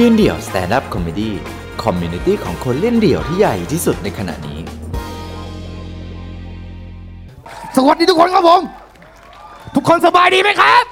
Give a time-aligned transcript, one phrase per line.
[0.00, 4.58] ยืนเดี่ยว stand-up comedy community ของคนเล่นเดี่ยวที่ใหญ่ที่สุดในขณะนี้
[7.76, 8.60] สวัสดีทุกคนครับผม
[9.74, 10.84] ทุกคนสบายดีไหมครับ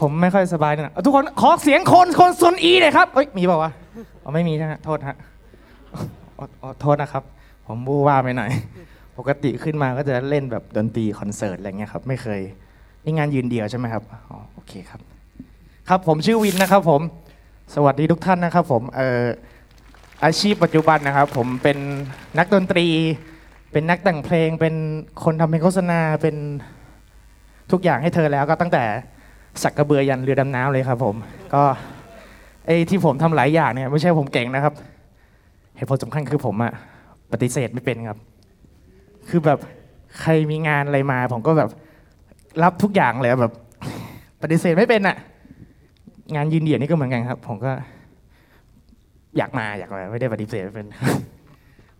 [0.00, 3.70] ผมไม่ค่อยสบายนะทุกคนขอเสียงคนคนโซนนี้หน่อยครับเอ้ยมีเปล่าวะ
[4.24, 5.16] อ๋อไม่มีใช่ไหมโทษฮะ
[6.38, 7.22] อ๋อโทษนะครับ
[7.66, 8.50] ผมวู่วามไปหน่อย
[9.18, 12.40] ปกติขึ้นมาก็จะเล่นแบบดนตรีคอนเสิร์ตอะไรเงี้ยครับ ไม่เคย
[13.04, 15.17] นี่งานยืนเดียวใช่ไหมครับอ๋อโอเคครับ
[15.92, 17.00] ครับผมชื่อวินนะครับผม
[17.74, 19.24] สวัสดีทุกท่านนะครับผมเอ่อ
[20.24, 21.78] อาชีพปัจจุบันนะครับ ผมเป็น
[22.38, 22.86] นักดนตรี
[23.72, 24.74] เป็นนักแต่งเพลง เป็น
[25.24, 26.36] คนทำเพลงโฆษณาเป็น
[27.70, 28.84] ทุกอย่างให้เธอแล้วก็ตั้งแต่
[29.62, 31.14] สักกระเบือยันเรือดำน้ำเลยครับผม
[31.54, 31.62] ก็
[32.66, 34.74] ไอ้ที่ผมทำหลายอย่างเนี่ยไม่ใช่ผมเก่งนะครับ
[35.76, 36.72] เหตุผลสำคัญคือผมอะ
[37.32, 38.18] ปฏิเสธไม่เป็นครับ
[39.28, 39.58] คือแบบ
[40.20, 41.70] ใครมีงานอะไรมา ผมก็แบบ
[42.62, 43.52] รับทุกอย่างเลยแบบ
[44.42, 45.18] ปฏิเสธไม่เป็นอะ
[46.34, 47.72] งานยืนเดี่ยวนี่ก็เหมือนกันครับ ผมก็
[49.36, 50.86] อยากมาอยากมาไม่ได้ปฏิเสธเป็น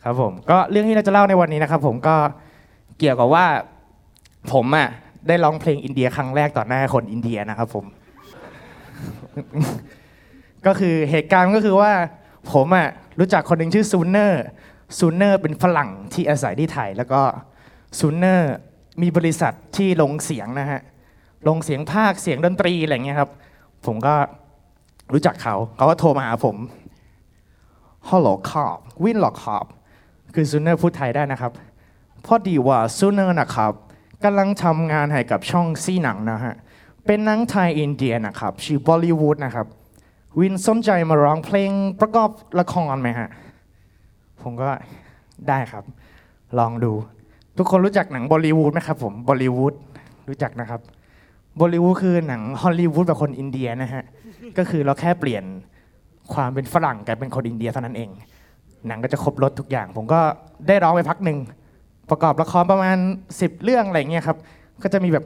[0.05, 2.17] ครับผมก็เรื่องที่เราจะเล่าในวันนี้นะครับ ผมก็
[2.99, 3.47] เกี่ยวกับว่า
[4.53, 4.89] ผมอะ
[5.29, 7.85] ได้ร้องเพลงอินเดียครั้งแรกต่อหน้าคนอินเดียนะครับ ผม
[10.67, 11.93] ก็คือเหตุการณ์ก็คือว่า
[12.53, 12.89] ผมอะ
[13.21, 14.43] รู้จักคนหนึ่งชื่อซูเนอร์
[14.99, 17.21] ซูเนอร์เป็นฝรั่งที่อาศัยที่ไทย แล้วก็
[17.99, 18.53] ซูเนอร์
[19.03, 20.81] มีบริษัทที่ลงเสียงนะฮะ
[21.49, 23.31] ลงเสียงพากย์เสียงดนตรีอะไรเงี้ยครับ
[23.87, 24.15] ผมก็
[25.13, 26.57] รู้จักเขา เขาก็โทรมาหาผม
[28.09, 29.65] ฮัลโหลครับวินหรอครับ
[30.35, 31.53] คือซูเนอร์พูดไทยได้นะครับ
[32.27, 33.73] พอดีว่าซูเนอร์นะครับ
[34.25, 36.55] กำลังทำงานให้กับช่องซีหนังนะฮะ
[37.07, 39.67] เป็นหนังไทยอินเดียนะครับ ชื่อบอลิวูดนะครับ
[40.39, 43.29] วินสนใจมาร้องเพลงประกอบละครไหมฮะ
[44.43, 44.69] ผมก็
[45.49, 45.85] ได้ครับ
[46.59, 46.93] ลองดู
[47.57, 49.75] ทุกคนรู้จักหนังบอลิวูดไหมครับผมบอลิวูด
[50.29, 50.81] รู้จักนะครับ
[51.61, 54.05] บอลิวูดคือหนังฮอลลีวูดแบบคนอินเดียนะฮะ
[54.59, 55.45] ก็คือเราแค่เปลี่ยน
[56.33, 58.11] ความเป็นฝรั่งกลายเป็นคนอินเดียเท่านั้นเอง
[58.87, 60.21] หนังก็จะครบรสทุกอย่าง ผมก็
[60.69, 61.39] ได้ร้องไปพักหนึ่ง
[62.11, 62.97] ประกอบละครประมาณ
[63.33, 64.37] 10 เรื่องอะไรเงี้ยครับ
[64.83, 65.25] ก็จะมีแบบ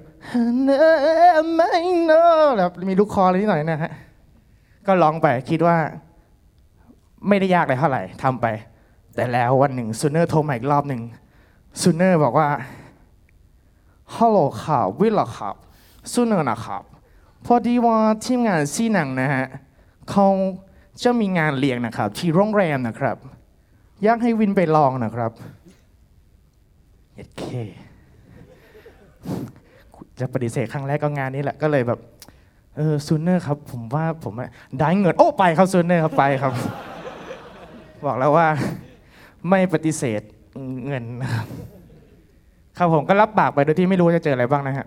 [1.54, 1.72] ไม่
[2.04, 2.12] เน
[2.58, 3.92] แบบมีลูกคออะไรนิดหน่อยนะฮะ
[4.86, 5.76] ก็ร้องไปคิดว่า
[7.28, 8.46] ไม่ได้ยากเลยเท่าไหร่ทำไป
[9.14, 11.02] แต่แล้ววันหนึ่งซูเนอร์โทรมาอีกรอบหนึ่ง
[11.82, 12.48] ซูเนอร์บอกว่า
[14.16, 15.50] ฮัลโหลครับวินหรอครั
[16.02, 16.82] บซูเนอร์นะครับ
[17.46, 19.46] พอดีว่าทีมงานซีหนังนะฮะ
[20.10, 20.26] เขา
[21.02, 23.16] จะมีงานเลี้ยงนะครับ ที่โรงแรมนะครับ
[24.02, 25.30] อยากให้วินไปร้องนะครับ
[27.14, 27.44] เอ็ดเค
[30.20, 32.00] จะปฏิเสธครั้งแรกก็งานนี้แหละก็เลยแบบ
[32.76, 34.32] เออซูเนอร์ครับ ผมว่าผม
[34.78, 36.52] ได้เงินโอ้ไปครับซูเนอร์ครับไปครับ
[38.06, 38.46] บอกแล้วว่า
[39.48, 40.22] ไม่ปฏิเสธ
[40.86, 41.46] เงินนะครับ
[42.78, 44.86] ครับผมก็รับปากไปโดยที่ไม่รู้จะเจออะไรบ้างนะฮะ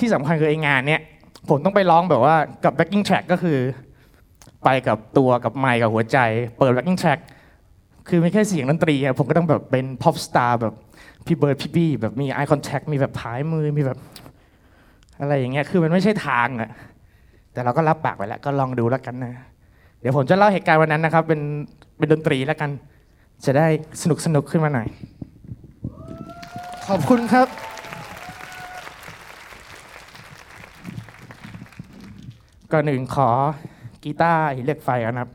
[0.00, 1.02] ที่สำคัญคือไองานเนี้ย
[1.48, 3.58] ผมต้องไปร้องแบบว่ากับ backing track ก็คือ
[4.64, 6.18] ไปกับตัวกับไมค์กับหัวใจ
[6.58, 7.20] เปิด backing track
[8.08, 10.74] คือไม่แค่เสียงดนตรีอะผมก็ต้องแบบเป็น pop star แบบ
[11.26, 13.98] พี่เบิร์ดพี่บี้แบบมี eye contact มีแบบพายมือมีแบบ
[15.20, 16.70] อะไรอย่างเงี้ยคือมันไม่ใช่ทางอะ
[17.52, 19.32] แต่เราก็รับปากไปแล้วก็ลองดูแล้วกันนะ
[20.00, 21.40] เดี๋ยวผมจะเล่าเหตุการณ์วันนั้นนะครับ เป็น
[21.98, 22.70] เป็นดนตรีแล้วกัน
[23.44, 23.66] จะได้
[24.02, 24.88] สนุกสนุกขึ้นมาหน่อย
[26.86, 27.67] ขอบคุณครับ
[32.72, 33.28] ก่อนอื่นขอ
[34.04, 35.30] กีตาร์หินเหล็กไฟก่อนนะครับ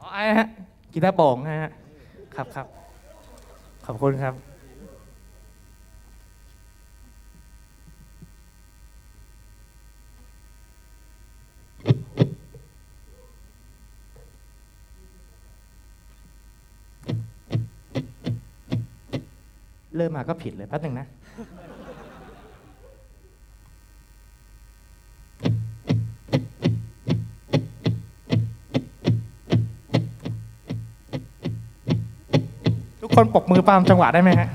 [0.00, 0.46] อ๋อไอ้ฮะ
[0.92, 1.70] กีตาร์โป่งนะฮะ
[2.34, 2.66] ครับครับ
[3.86, 4.34] ขอบคุณครับ
[19.96, 21.06] เริ่มมาก็ผิดเลยแป๊บหนึ่งนะ
[33.18, 34.48] คนปกมือปามจังหวะได้ไหมฮะ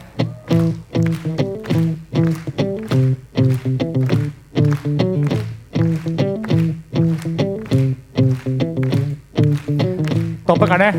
[10.48, 10.94] ตบไปก่อนนะ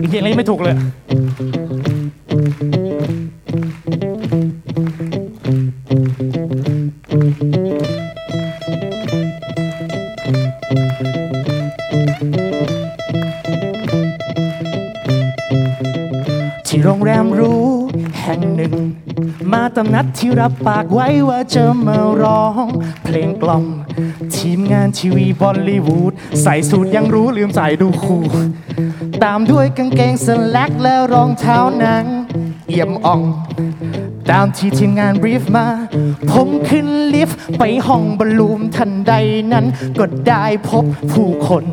[0.00, 0.74] อีกทีนี้ไม่ถูกเลย
[17.08, 17.66] แรมรู้
[18.20, 18.74] แห่งหนึ่ง
[19.52, 22.66] มาตำนัดที่รับปากไว้ว่าจะมาร้อง
[23.04, 23.64] เพลงกล่อม
[24.36, 26.12] ทีมงานทีวีบอลลีวูด
[26.42, 28.32] ใส่สูทยังรู้ลืมใส่ดูคูล
[29.24, 32.04] ตามด้วยกางเกงสแลกและรองเท้าหนัง
[32.68, 33.22] เอี่ยมอ่อง
[34.30, 35.66] ตามที่ทีมงานบรีฟมา
[36.30, 39.12] ผมขึ้นลิฟต์ไปห้องบอลลูมทันใด
[39.52, 39.66] นั้น
[39.98, 41.64] ก็ได้พบผู้คน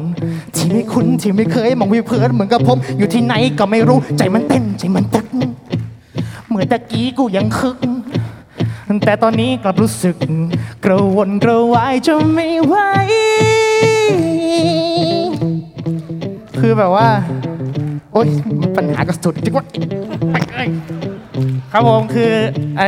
[0.56, 5.26] ที่ไม่คุ้นที่ไม่เคยมองวิวเพิร์ดเหมือนกับผม อยู่ที่ไหนก็ไม่รู้ใจมันเต้นใจมันตึก
[6.48, 7.78] เหมือนตะกี้กูยังคึก
[9.06, 10.16] แต่ตอนนี้กลับรู้สึก
[10.86, 12.76] กระวนกระวายจะไม่ไหว
[16.60, 17.08] คือแบบว่า
[18.14, 18.28] โอ๊ย
[18.76, 19.66] ปัญหากระสุดจริงวะ
[21.72, 22.32] ครับผมคือ
[22.78, 22.84] ไอ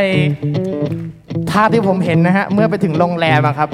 [1.49, 3.69] ภาพที่ผมเห็นนะฮะ เมื่อไปถึงโรงแรมอะครับ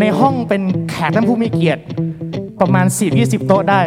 [0.00, 1.82] ในห้องเป็นแขกท่านผู้มีเกียรติ
[2.60, 3.80] ประมาณ 4 20 โต๊ะได้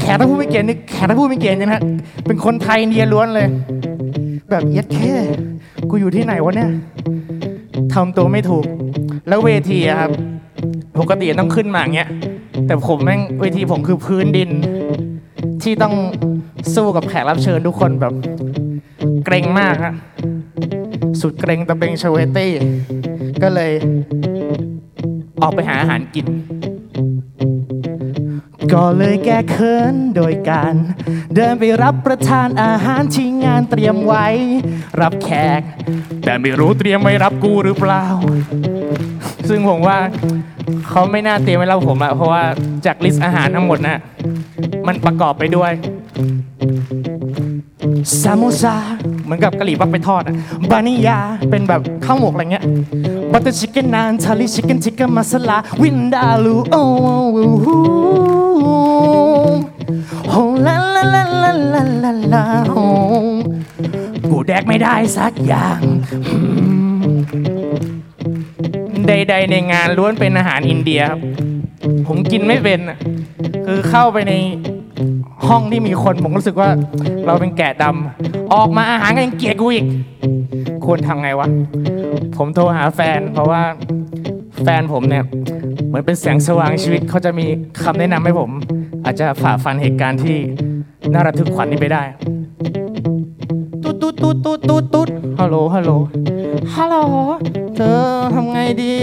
[0.00, 1.82] แขกท่านผู้มีเกียรตินี่แขกท่านผู้มีเกียรติเนี่ยนะฮะ
[2.26, 3.48] เป็นคนไทยเนียล้วนเลย
[4.50, 5.12] แบบเย็ดแค่
[5.90, 6.70] กูอยู่ที่ไหนวะเนี่ย
[7.94, 8.64] ทำตัวไม่ถูก
[9.28, 10.10] แล้วเวทีอะครับ
[11.00, 12.08] ปกติต้องขึ้นมาอย่างเงี้ย
[12.66, 14.50] แต่ผมแม่งเวทีผมคือพื้นดิน
[15.62, 15.94] ที่ต้อง
[16.74, 18.14] สู้กับแขกรับเชิญทุกคนแบบ
[19.24, 19.94] เกรงมากฮะ
[21.20, 22.52] สุดเกรงตะเบงชเวตี้
[23.42, 23.70] ก็เลย
[25.42, 26.26] ออกไปหาอาหารกิน
[28.72, 30.74] ก็เลยแก้เขินโดยการ
[31.34, 34.26] เดินไปรับประทานอาหารที่งานเตรียมไว้
[35.00, 35.60] รับแขก
[36.24, 38.04] แต่ไม่รู้เตรียมไว้รับกูหรือเปล่า
[39.48, 39.98] ซึ่งผมว่า
[40.88, 42.42] เขาไม่น่าเตรียมไว้รับผมอะเพราะว่า
[42.86, 44.00] จาก list อาหารทั้งหมดนะ
[44.86, 45.72] มันประกอบไปด้วย
[48.22, 48.76] samosa
[49.24, 50.36] เหมือนกับกะหรี่ปั๊บไปทอดอะ
[50.70, 51.18] biryani
[51.50, 52.64] เป็นแบบข้าวหมกอะไรเงี้ย
[53.32, 56.84] butter chicken naan thali chicken tikka masala vindaloo โอ้
[57.62, 57.66] โห
[60.30, 60.36] โฮ
[60.66, 62.74] ลาลาลาลาลาลาลาโฮ
[64.30, 65.80] กูแดกไม่ได้สักอย่าง
[69.06, 71.20] ใดๆในงานล้วนเป็นอาหารอินเดียครับ
[72.06, 72.80] ผมกินไม่เป็น
[73.66, 74.32] คือเข้าไปใน
[75.48, 76.70] ห้องที่มีคนผมรู้สึกว่า
[77.26, 79.86] เราเป็นแกะดำออกมาอาหารก็ยังเกลียดกูอีก
[80.84, 81.48] ควรทำไงวะ
[82.36, 83.62] ผมโทรหาแฟน เพราะว่า
[84.62, 85.24] แฟนผมเนี่ย
[85.88, 87.46] เหมือนเป็นแสงสว่างชีวิตเขาจะมี
[87.82, 88.50] คำแนะนำให้ผม
[89.04, 90.36] อาจจะฝ่าฟันเหตุการณ์ที่
[91.12, 92.02] น่าระทึกขวัญนี้ไปได้
[93.82, 95.08] ตุ๊ดตุ๊ดตุ๊ดตุ๊ดตุ๊ดตุ๊ด
[95.40, 95.90] ฮัลโหลฮัลโหล
[96.76, 96.96] ฮัลโหล
[97.76, 98.00] เธอ
[98.34, 98.94] ทำไงดี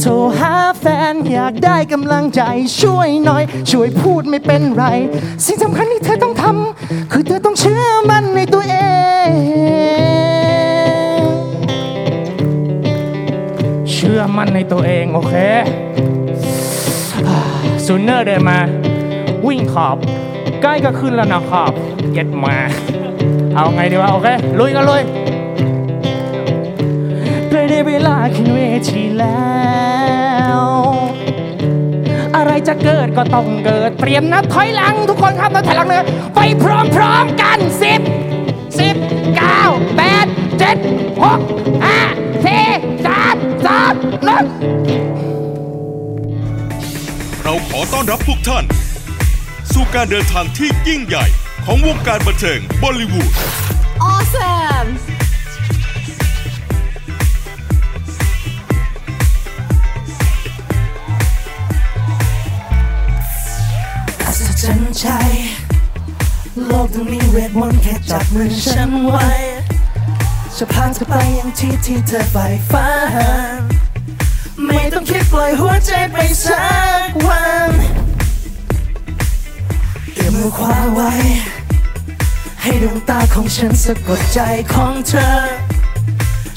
[0.00, 2.42] โทรหาแฟนอยากได้กำลังใจ
[2.80, 4.84] ช่วยหน่อย ช่วยพูดไม่เป็นไร
[5.44, 8.74] สิ่งสำคัญที่เธอต้องทำคือเธอต้องเชื่อมั่นในตัวเอ
[9.26, 9.81] ง
[14.02, 15.34] ชื่อมั่นในตัวเองโอเค
[17.84, 18.58] ซูเนอร์เดินมา
[19.46, 19.96] วิ่งขอบ
[20.62, 21.72] ใกล้ก็ขึ้นแล้วนะครับ
[22.12, 22.56] เก็ตมา
[23.54, 24.28] เอาไงดีวะโอเค
[24.60, 25.02] ลุยกันเลย
[27.50, 28.60] ได้ได้เวลาขึ้นเว
[28.90, 29.52] ทีแล้
[30.60, 30.62] ว
[32.36, 36.04] อะไรจะเกิดก็ต้องเกิด เตรียมนับถอยหลังทุกคนครับนับถอยหลังเลย
[36.36, 38.00] ไปพร้อมๆกันสิบ
[48.12, 48.64] รับทุกท่าน
[49.72, 51.26] สู่การเดินทางที่ยิ่งใหญ่
[51.64, 53.32] ของวงการบันเทิงบอลลิวูด
[54.12, 54.88] Awesome!
[64.22, 65.06] อัศจรรย์ใจ
[66.66, 69.28] โลกต้องมีเวทมนต์แค่จับมือฉันไว้
[70.56, 72.88] จะพาเธอไปยังที่ที่เธอใฝ่ฝั
[73.58, 73.62] น
[74.66, 76.66] ไม่ต้องคิดปล่อยหัวใจไปสั
[77.08, 77.71] กวัน
[80.32, 81.10] มมือคว้าไว้
[82.62, 84.38] ให้ดวงตาของฉันสะกดใจ
[84.72, 85.28] ของเธอ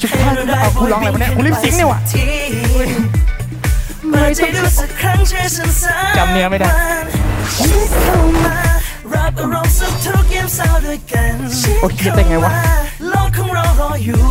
[0.00, 1.98] จุดพลาดเอากูร้องอะไรวะเนี่ยกูลิปซิงค์เนี่ยว่ะ
[4.08, 6.68] เมื่อใจดูสักครั้งช่วยฉันสักจำเนื้อไม่ได้
[7.68, 8.56] ยึดเข้ามา
[9.12, 11.36] รับอารมณ์สุขทุกข์ยามเศร้าด้วยกัน
[11.80, 12.52] โอ๊ยคิดได้ไงวะ
[13.08, 14.24] โลกของเรารออยู่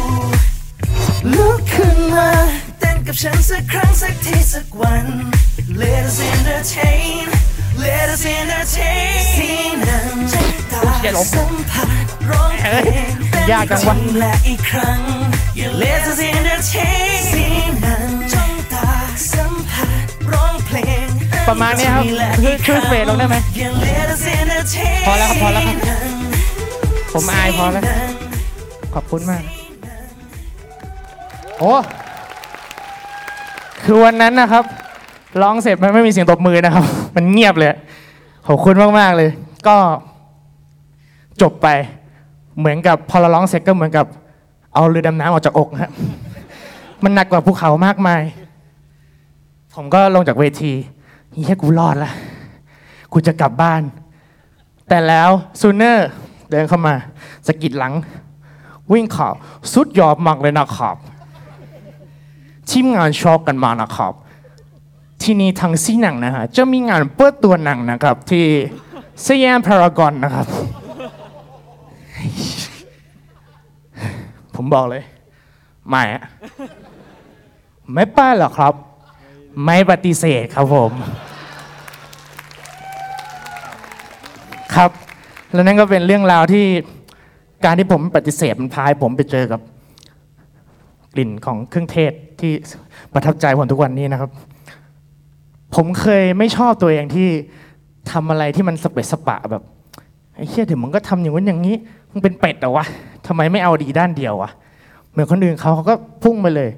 [1.36, 2.30] ลุกขึ้นมา
[2.80, 5.06] เต้นกับฉันสักครั้งสักทีสักวัน
[5.80, 7.45] Let us entertain
[7.84, 9.50] Let us entertain สี
[9.88, 10.36] น้ำใจ
[10.72, 11.88] ตาอย่าหลงสัมผัส
[12.30, 12.76] ร้องเพล
[13.10, 15.00] งเอ้ยยากจังวะเต้นและอีกครั้ง
[15.60, 17.46] Yeah, Let us entertain สี
[17.86, 18.90] น้ำจ้องตา
[19.34, 21.08] สัมผัสร้องเพลง
[21.48, 22.06] ประมาณเนี้ยครับ
[22.44, 25.80] คือช่วยเฟดลงได้ไหม Yeah, let us entertain พอแล้วครับพอแล้วครับ
[27.12, 27.84] ผมอายพอแล้ว
[28.94, 29.44] ขอบคุณมาก
[31.60, 31.74] โอ้
[33.84, 34.64] คือวันนั้นนะครับ
[35.42, 37.74] ร้องเสร็จมันไม่มีเสียงตบมือนะครับ มันเงียบเลย
[38.48, 39.30] ขอบคุณมากๆเลย
[39.68, 39.78] ก็
[41.42, 41.68] จบไป
[42.60, 44.06] เหมือนกับพอเราร้องเสร็จก็เหมือนกับ
[44.74, 45.92] เอาเรือดำน้ำออกจากอกครับ
[47.04, 48.22] มันหนักกว่าภูเขามากมาย
[49.74, 50.72] ผมก็ลงจากเวที
[51.32, 52.12] เฮียกูรอดละ
[53.12, 53.82] กูจะกลับบ้าน
[54.90, 55.30] แต่แล้ว
[55.62, 56.10] ซูเนอร์
[56.52, 56.94] เดินเข้ามา
[57.48, 57.94] สะกิดหลัง
[58.92, 59.34] วิ่งข่าว
[59.74, 60.96] สุดยอดมากเลยนะครับ
[62.70, 64.14] ทีมงานชอบกันมานะครับ
[65.26, 68.46] ที่นี่ทางซีหนังนะฮะจะมีงานเปิดตัวหนังนะครับที่
[69.26, 70.48] สยามพารากอนนะครับ
[74.56, 75.04] ผมบอกเลย
[75.90, 76.24] ไม่อะ
[77.94, 78.74] ไม่ไป้าหรอกครับ
[79.64, 80.92] ไม่ปฏิเสธครับผม
[84.76, 84.92] ครับ
[85.54, 86.66] แล้วนั่นก็เป็นเรื่องราวที่
[87.66, 89.62] การที่ผมปฏิเสธมันพาให้ผมไปเจอกับ
[91.14, 92.52] กลิ่นของเครื่องเทศที่
[93.14, 94.32] ประทับใจผมทุกวันนี้นะครับ
[95.76, 97.28] ผมเคยไม่ชอบตัวเองที่
[98.12, 99.64] ทำอะไรที่มันสเปะสปะแบบ
[100.36, 101.76] ไอ้เหี้ยเดี๋ยวมึงก็ทำอย่างนู้นอย่างนี้
[102.12, 102.86] มึงเป็นเป็ดเหรอวะ
[103.28, 104.52] ทำไมไม่เอาดีด้านเดียววะ
[105.12, 106.70] เหมือนคนอื่นเขาเขาก็พุ่งไปเลย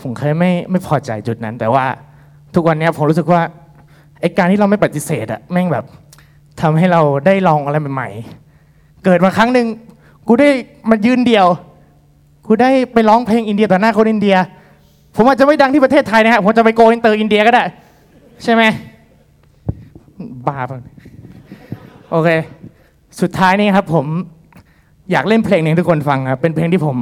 [0.00, 1.84] ผมเคยไม่ไม่พอใจจุดนั้น แต่ว่า
[2.54, 3.40] ทุกวันนี้ผมรู้สึกว่า
[4.20, 5.84] ไอ้การที่เราไม่ปฏิเสธอะแม่งแบบ
[6.60, 9.66] ทำให้เราได้ลองอะไรใหม่ๆ เกิดมาครั้งหนึ่ง
[10.28, 10.48] กูได้
[10.90, 11.46] มายืนเดียว
[12.46, 14.36] กูได้ไปร้องเพลงอินเดียต่อหน้าคนอินเดีย
[15.16, 17.64] ผมอาจจะไม่ดังที่ประเทศไทยนะฮะผมจะไป go inter อินเดียก็ได้
[18.42, 18.62] ใช่ไหม
[20.48, 20.66] บาป
[22.10, 22.28] โอเค
[23.20, 24.06] สุดท้ายนี่ครับผม
[25.10, 26.96] อยากเล่นเพลงหนึ่งทุกคนฟังครับ เป็นเพลงที่ผม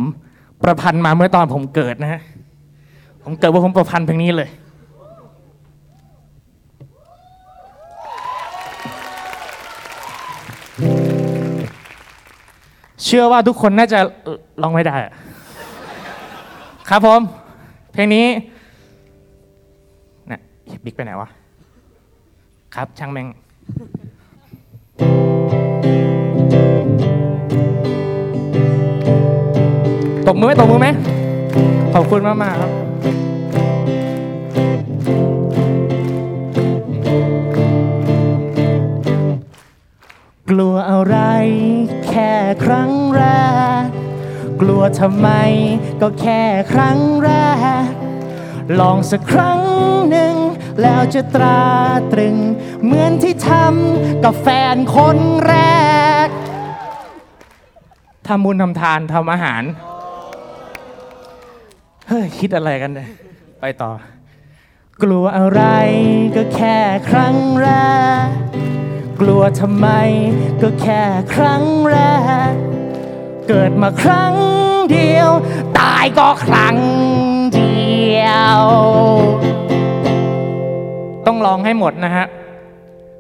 [0.63, 2.21] ประพันธ์มาเมื่อตอนผมเกิดนะฮะ
[3.23, 4.51] ผมเกิดว่าผมประพันธ์เพลงนี้เลย
[13.05, 14.97] เชื่อว่าทุกคนน่าจะเอ่อร้องไม่ได้
[16.91, 17.21] ครับผม
[17.93, 18.27] เพลงนี้
[20.85, 21.29] บิ๊กไปไหนวะ
[22.75, 23.29] ครับช่างแม่ง
[30.27, 30.89] ตบมือไหมตบมือไหม
[31.95, 32.73] ขอบคุณมากมากครับ
[40.51, 41.19] กลัวอะไร
[42.09, 42.33] แค่
[42.65, 43.23] ครั้งแร
[43.85, 43.87] ก
[44.61, 45.29] กลัวทำไม
[46.01, 47.31] ก็แค่ครั้งแร
[47.83, 47.87] ก
[48.81, 49.61] ลองสักครั้ง
[50.11, 50.32] หนึ่ง
[50.83, 51.63] แล้วจะตรา
[52.13, 52.37] ตรึง
[52.85, 55.57] เหมือนที่ทำกับแฟนคนแร
[56.27, 56.29] ก
[58.27, 59.63] ทำบุญทำทานทำอาหาร
[62.09, 63.09] เฮ้ย คิดอะไรกันเนี่ย
[63.61, 63.91] ไปต่อ
[65.03, 65.63] กลัวอะไร
[66.37, 67.69] ก็แค่ครั้งแร
[68.25, 68.27] ก
[69.21, 69.89] กลัวทำไม
[70.63, 71.03] ก็แค่
[71.35, 71.99] ครั้งแร
[72.51, 72.53] ก
[73.49, 74.35] เกิดมาครั้ง
[74.91, 75.31] เดียว
[75.79, 76.77] ตายก็ครั้ง
[77.55, 77.83] เดี
[78.23, 78.27] ย
[78.61, 78.63] ว
[81.27, 82.27] ต้องลองให้หมดนะฮะ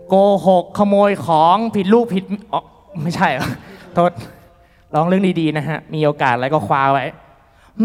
[0.08, 0.14] โก
[0.46, 2.62] หกขโมยของผิดลูกผิดอ๋อ
[3.02, 3.48] ไม่ใช่หรอ
[3.94, 4.10] โทษ
[4.94, 7.04] ลองเรื่องดีๆนะฮะ มีโอกาสอะไรก็คว้าไว้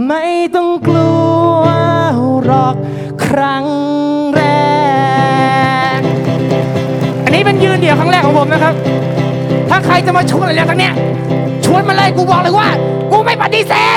[0.07, 1.13] ไม่ต้องกลั
[1.59, 1.63] ว
[2.45, 2.75] หรอก
[3.25, 3.67] ครั้ง
[4.36, 4.41] แร
[5.97, 6.00] ก
[7.24, 8.74] อันนี้เป็นยืนเดี่ยวครั้งแรกของผมนะครับ
[9.69, 10.93] ถ้าใครจะมาชวนอะไรทั้งเนี้ย
[11.65, 12.69] ชวนมาเลยกูบอกเลยว่า
[13.12, 13.74] กูไม่ปฏิเส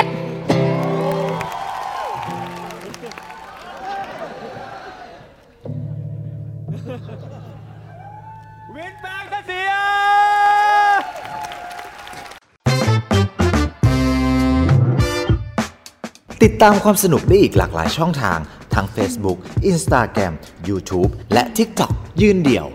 [16.63, 18.39] ตามความสนุกได้อีกหลากหลายช่องทาง
[18.73, 19.37] ทั้ง Facebook
[19.71, 20.33] Instagram
[20.67, 21.91] YouTube และ TikTok
[22.21, 22.67] ยืนเดี่ยว